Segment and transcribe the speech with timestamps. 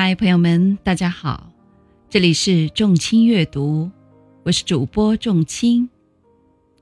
[0.00, 1.50] 嗨，朋友们，大家好，
[2.08, 3.90] 这里是众卿阅读，
[4.44, 5.90] 我是主播众卿，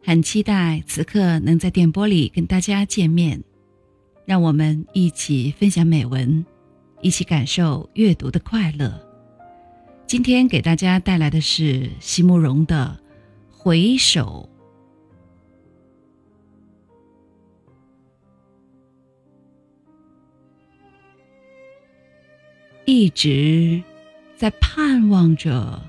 [0.05, 3.43] 很期待此刻能在电波里跟大家见面，
[4.27, 6.45] 让我们一起分享美文，
[7.01, 8.93] 一起感受阅读的快乐。
[10.07, 13.01] 今天给大家带来的是席慕容的
[13.57, 14.46] 《回首》。
[22.87, 23.83] 一直
[24.37, 25.83] 在盼望着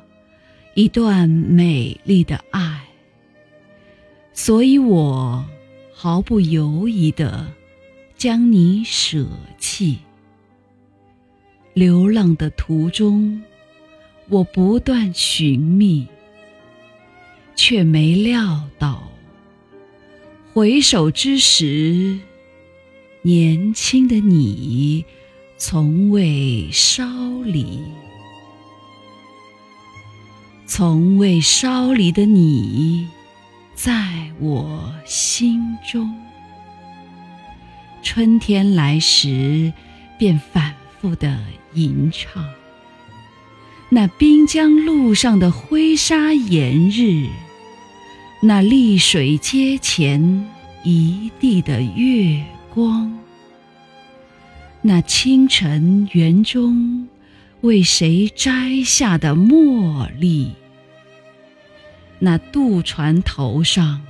[0.74, 2.88] 一段美丽的爱，
[4.34, 5.46] 所以我
[5.94, 7.54] 毫不犹豫的
[8.18, 9.28] 将你舍
[9.60, 10.00] 弃。
[11.76, 13.44] 流浪的途中，
[14.28, 16.08] 我不断寻觅，
[17.56, 19.08] 却没料到
[20.52, 22.18] 回首之时，
[23.22, 25.06] 年轻的你。
[25.60, 27.04] 从未稍
[27.44, 27.82] 离，
[30.68, 33.08] 从未稍离的你，
[33.74, 36.16] 在我心中。
[38.04, 39.74] 春天来时，
[40.20, 41.40] 便反复的
[41.74, 42.46] 吟唱。
[43.90, 47.26] 那滨江路上的灰沙炎日，
[48.44, 50.48] 那丽水街前
[50.84, 53.12] 一地的月光。
[54.88, 57.10] 那清晨园中
[57.60, 60.54] 为谁摘下的茉莉，
[62.20, 64.02] 那渡船头上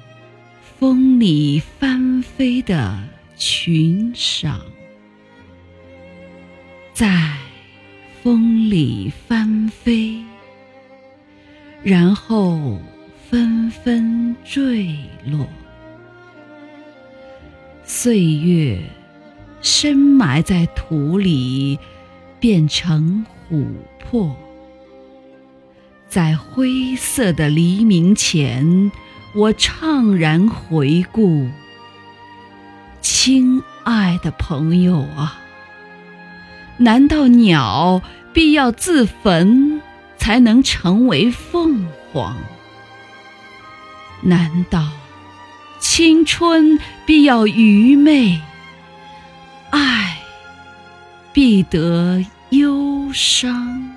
[0.78, 2.96] 风里翻飞的
[3.36, 4.60] 裙裳，
[6.94, 7.34] 在
[8.22, 10.24] 风里翻飞，
[11.82, 12.80] 然后
[13.28, 15.48] 纷纷坠落，
[17.84, 18.80] 岁月。
[19.62, 21.80] 深埋在土里，
[22.40, 23.66] 变成琥
[24.00, 24.36] 珀。
[26.08, 28.92] 在灰色的黎明前，
[29.36, 31.50] 我怅然回顾，
[33.02, 35.40] 亲爱的朋友啊，
[36.78, 38.02] 难道鸟
[38.34, 39.82] 必要自焚
[40.18, 42.38] 才能成为凤凰？
[44.22, 44.88] 难道
[45.80, 48.42] 青春必要愚昧？
[51.38, 53.97] 必得忧伤。